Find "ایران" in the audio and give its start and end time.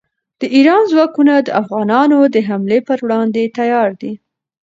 0.55-0.83